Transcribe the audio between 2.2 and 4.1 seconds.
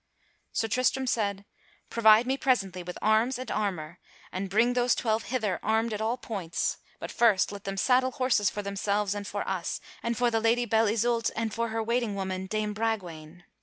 me presently with arms and armor